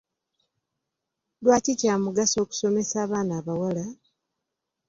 Lwaki 1.43 1.73
kya 1.79 1.93
mugaso 2.03 2.35
okusomesa 2.45 2.95
abaana 3.05 3.33
abawala? 3.39 3.85